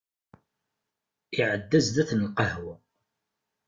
Iɛedda 1.37 1.79
zdat 1.85 2.11
n 2.13 2.19
lqahwa. 2.27 2.75